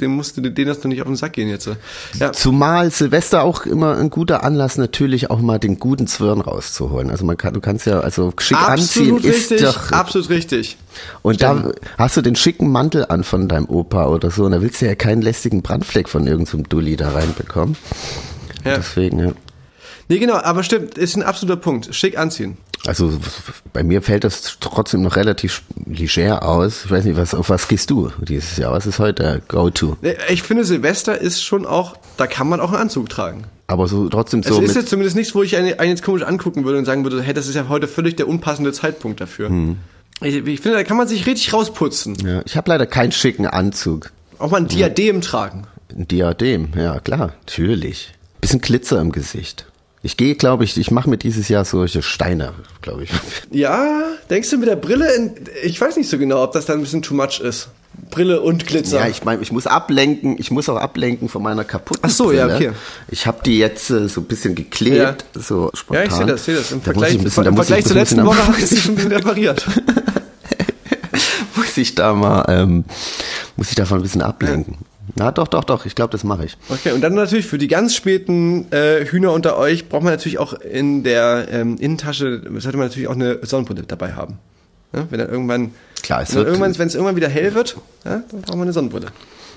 [0.00, 1.64] dem musst du, denen das doch nicht auf den Sack gehen jetzt.
[1.64, 1.76] so.
[2.18, 2.32] Ja.
[2.32, 7.10] Zumal Silvester auch immer ein guter Anlass, natürlich auch mal den guten Zwirn rauszuholen.
[7.10, 10.76] Also man kann, du kannst ja, also schick anziehen Absolut ist richtig, doch, absolut richtig.
[11.22, 14.62] und da hast du den schicken Mantel an von deinem Opa oder so, und da
[14.62, 17.76] willst du ja keinen lästigen Brandfleck von irgendeinem Dulli da reinbekommen.
[18.64, 18.76] Ja.
[18.76, 19.32] Deswegen, ja.
[20.08, 21.94] Nee, genau, aber stimmt, ist ein absoluter Punkt.
[21.94, 22.56] Schick anziehen.
[22.88, 23.12] Also
[23.74, 26.86] bei mir fällt das trotzdem noch relativ leger aus.
[26.86, 28.72] Ich weiß nicht, was, auf was gehst du dieses Jahr?
[28.72, 29.98] Was ist heute der Go-To?
[30.00, 33.44] Nee, Ich finde, Silvester ist schon auch, da kann man auch einen Anzug tragen.
[33.66, 36.02] Aber so trotzdem Es so ist mit, jetzt zumindest nichts, wo ich einen, einen jetzt
[36.02, 39.20] komisch angucken würde und sagen würde, hey, das ist ja heute völlig der unpassende Zeitpunkt
[39.20, 39.50] dafür.
[39.50, 39.76] Hm.
[40.22, 42.16] Ich, ich finde, da kann man sich richtig rausputzen.
[42.26, 44.12] ja, ich habe leider keinen schicken Anzug.
[44.38, 45.66] Auch mal ein Diadem tragen.
[45.94, 48.14] Ein Diadem, ja klar, natürlich.
[48.40, 49.66] Bisschen Glitzer im Gesicht.
[50.02, 53.10] Ich gehe, glaube ich, ich mache mir dieses Jahr solche Steine, glaube ich.
[53.50, 55.34] Ja, denkst du mit der Brille, in,
[55.64, 57.68] ich weiß nicht so genau, ob das dann ein bisschen too much ist.
[58.10, 59.00] Brille und Glitzer.
[59.00, 62.30] Ja, ich meine, ich muss ablenken, ich muss auch ablenken von meiner kaputten Ach so,
[62.30, 62.68] ja, Brille.
[62.68, 62.72] okay.
[63.08, 66.04] Ich habe die jetzt äh, so ein bisschen geklebt, so spontan.
[66.04, 66.72] Ja, ich sehe das, sehe das.
[66.72, 68.92] Im Da Vergleich, ich bisschen, im Vergleich ich zur letzten Woche hat es sich schon
[68.92, 69.66] ein bisschen repariert.
[71.56, 72.84] muss ich da mal, ähm,
[73.56, 74.78] muss ich davon ein bisschen ablenken.
[75.18, 76.56] Na doch, doch, doch, ich glaube, das mache ich.
[76.68, 80.38] Okay, und dann natürlich für die ganz späten äh, Hühner unter euch braucht man natürlich
[80.38, 84.38] auch in der ähm, Innentasche, sollte man natürlich auch eine Sonnenbrille dabei haben.
[84.94, 87.76] Ja, wenn dann irgendwann, Klar, es wenn, wird- irgendwann, wenn es irgendwann wieder hell wird,
[88.04, 89.08] ja, dann braucht man eine Sonnenbrille.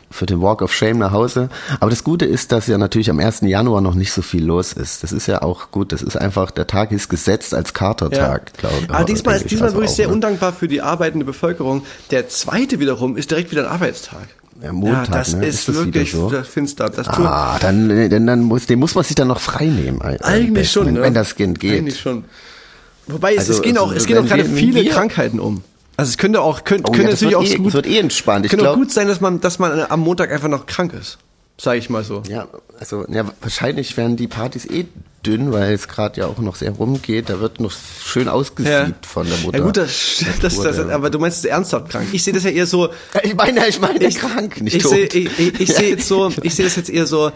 [0.10, 1.48] Für den Walk of Shame nach Hause.
[1.80, 3.42] Aber das Gute ist, dass ja natürlich am 1.
[3.44, 5.04] Januar noch nicht so viel los ist.
[5.04, 5.94] Das ist ja auch gut.
[5.94, 8.90] Das ist einfach, der Tag ist gesetzt als Katertag, glaube ich.
[8.90, 10.14] Aber diesmal denke ist ich diesmal also wirklich sehr ne?
[10.14, 11.86] undankbar für die arbeitende Bevölkerung.
[12.10, 14.28] Der zweite wiederum ist direkt wieder ein Arbeitstag.
[14.62, 15.46] Ja, Montag, ja, das ne?
[15.48, 16.30] ist, Ist das wirklich so?
[16.44, 16.90] finster.
[16.90, 20.02] Das Ah, dann, dann, dann muss, den muss man sich dann noch frei nehmen.
[20.02, 21.02] Eigentlich besten, schon, wenn, ne?
[21.02, 21.80] wenn das Kind geht.
[21.80, 22.26] Eigentlich schon.
[23.08, 25.64] Wobei es, Also, es gehen also, auch, es gehen auch gerade viele Krankheiten um.
[25.98, 28.46] Also es könnte auch, könnte, Oh, könnte ja, natürlich auch eh, gut, wird eh entspannt.
[28.46, 30.94] Ich könnte auch glaub- gut sein, dass man, dass man am Montag einfach noch krank
[30.94, 31.18] ist.
[31.60, 32.24] Sage ich mal so.
[32.28, 32.48] Ja,
[32.80, 34.86] also ja, wahrscheinlich werden die Partys eh
[35.26, 37.30] dünn, weil es gerade ja auch noch sehr rumgeht.
[37.30, 39.58] Da wird noch schön ausgesiebt von der Mutter.
[39.60, 42.08] Ja gut, das, das, das, Wurde- aber du meinst es ernsthaft krank.
[42.12, 42.90] Ich sehe das ja eher so,
[43.24, 44.92] Ich meine, ich meine, krank, nicht ich tot.
[44.94, 47.32] sehe ich, ich, ich sehe jetzt so, ich sehe das jetzt eher so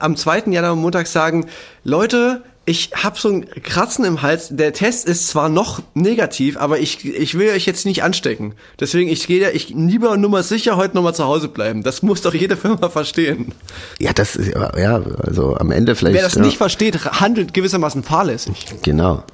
[0.00, 0.44] am 2.
[0.50, 1.46] Januar Montag sagen,
[1.84, 4.48] Leute, ich habe so ein Kratzen im Hals.
[4.50, 8.54] Der Test ist zwar noch negativ, aber ich, ich will euch jetzt nicht anstecken.
[8.78, 11.82] Deswegen ich gehe ich lieber Nummer sicher heute noch mal zu Hause bleiben.
[11.82, 13.52] Das muss doch jede Firma verstehen.
[13.98, 16.14] Ja, das ist ja, also am Ende vielleicht.
[16.14, 18.66] Wer das ja, nicht versteht, handelt gewissermaßen fahrlässig.
[18.82, 19.24] Genau.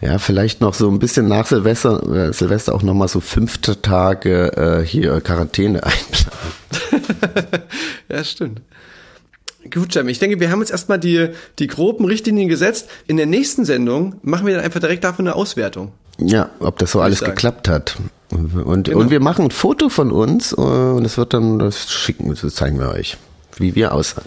[0.00, 4.56] Ja, vielleicht noch so ein bisschen nach Silvester, äh, Silvester auch nochmal so fünfte Tage
[4.56, 7.58] äh, hier Quarantäne einplanen.
[8.10, 8.62] Ja, stimmt.
[9.72, 12.88] Gut, Jam, ich denke, wir haben jetzt erstmal die, die groben Richtlinien gesetzt.
[13.06, 15.92] In der nächsten Sendung machen wir dann einfach direkt davon eine Auswertung.
[16.18, 17.32] Ja, ob das so alles sagen.
[17.32, 17.96] geklappt hat.
[18.30, 18.98] Und, Genau.
[18.98, 22.54] und wir machen ein Foto von uns äh, und es wird dann, das schicken, das
[22.54, 23.16] zeigen wir euch,
[23.56, 24.26] wie wir aussahen.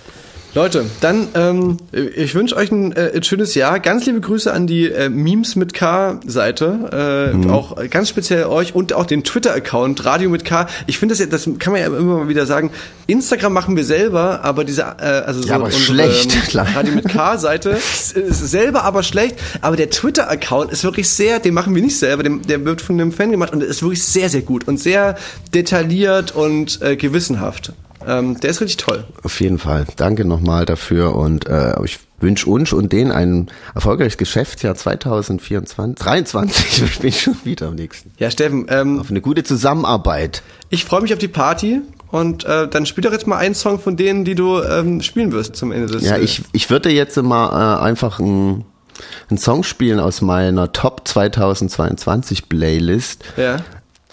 [0.53, 3.79] Leute, dann, ähm, ich wünsche euch ein, äh, ein schönes Jahr.
[3.79, 7.33] Ganz liebe Grüße an die äh, Memes mit K-Seite.
[7.45, 10.67] Äh, Auch ganz speziell euch und auch den Twitter-Account Radio mit K.
[10.87, 12.71] Ich finde das ja, das kann man ja immer mal wieder sagen.
[13.07, 16.67] Instagram machen wir selber, aber diese, äh, also so Ja, aber unsere, schlecht, ähm, klar.
[16.75, 19.37] Radio mit K-Seite ist, selber aber schlecht.
[19.61, 22.99] Aber der Twitter-Account ist wirklich sehr, den machen wir nicht selber, den, der wird von
[22.99, 25.15] einem Fan gemacht und der ist wirklich sehr, sehr gut und sehr
[25.53, 27.71] detailliert und äh, gewissenhaft.
[28.07, 29.03] Ähm, der ist richtig toll.
[29.23, 29.85] Auf jeden Fall.
[29.95, 36.83] Danke nochmal dafür und äh, ich wünsche uns und denen ein erfolgreiches Geschäftsjahr 2024, 23.
[36.91, 38.11] Ich bin schon wieder am nächsten.
[38.17, 40.43] Ja, Steffen, ähm, Auf eine gute Zusammenarbeit.
[40.69, 43.79] ich freue mich auf die Party und äh, dann spiel doch jetzt mal einen Song
[43.79, 46.89] von denen, die du ähm, spielen wirst zum Ende des Ja, äh, ich, ich würde
[46.89, 48.65] jetzt mal äh, einfach einen
[49.29, 53.23] einen Song spielen aus meiner Top 2022 Playlist.
[53.37, 53.57] Ja.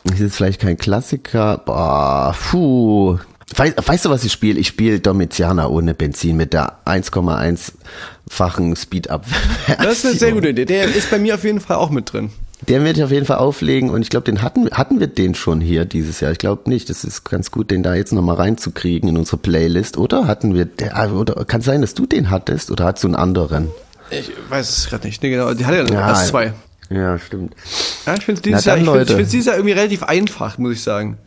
[0.05, 1.59] Das ist jetzt vielleicht kein Klassiker.
[1.59, 3.19] Boah, puh.
[3.59, 4.59] Weißt, weißt du, was ich spiele?
[4.61, 9.25] Ich spiele Domitiana ohne Benzin mit der 1,1-fachen Speed-Up.
[9.67, 10.65] Das ist eine sehr gute Idee.
[10.65, 12.31] Der ist bei mir auf jeden Fall auch mit drin.
[12.69, 15.35] Den werde ich auf jeden Fall auflegen und ich glaube, den hatten, hatten wir den
[15.37, 16.33] schon hier dieses Jahr.
[16.33, 16.91] Ich glaube nicht.
[16.91, 19.97] Das ist ganz gut, den da jetzt nochmal reinzukriegen in unsere Playlist.
[19.97, 23.09] Oder hatten wir, der, ah, oder kann sein, dass du den hattest oder hattest du
[23.09, 23.69] einen anderen?
[24.11, 25.23] Ich weiß es gerade nicht.
[25.23, 25.55] Nee, genau.
[25.55, 26.53] Die hat ja, Ja, erst zwei.
[26.91, 27.55] Ja, stimmt.
[28.07, 29.17] Ja, ich finde dieses, Na Jahr, dann, ich find's- ich Leute.
[29.17, 31.19] find's dieses Jahr irgendwie relativ einfach, muss ich sagen.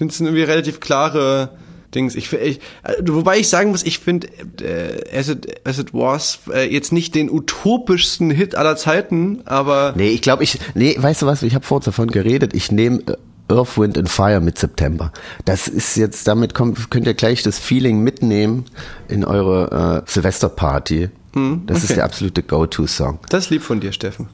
[0.00, 1.50] Ich finde es irgendwie relativ klare
[1.94, 2.14] Dings.
[2.14, 4.28] Ich, ich, äh, wobei ich sagen muss, ich finde
[4.62, 9.92] äh, As, it, As It Was äh, jetzt nicht den utopischsten Hit aller Zeiten, aber
[9.96, 13.02] Nee, ich glaube, ich, nee, weißt du was, ich habe vorhin davon geredet, ich nehme
[13.48, 15.12] Earth, Wind and Fire mit September.
[15.44, 18.64] Das ist jetzt, damit kommt, könnt ihr gleich das Feeling mitnehmen
[19.06, 21.10] in eure äh, Silvesterparty.
[21.66, 21.94] Das ist okay.
[21.96, 23.18] der absolute Go-To-Song.
[23.28, 24.30] das ist lieb von dir, Steffen.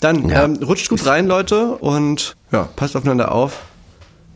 [0.00, 0.42] Dann Ja.
[0.42, 3.60] ähm, rutscht gut rein, Leute, und ja, passt aufeinander auf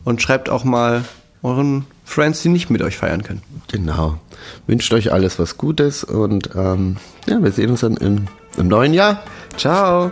[0.03, 1.03] und schreibt auch mal
[1.43, 3.41] euren Friends, die nicht mit euch feiern können.
[3.71, 4.19] Genau.
[4.67, 8.93] Wünscht euch alles was Gutes und ähm, ja, wir sehen uns dann im, im neuen
[8.93, 9.23] Jahr.
[9.57, 10.11] Ciao!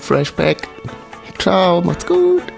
[0.00, 0.68] Freshback.
[1.38, 2.55] Ciao, macht's gut.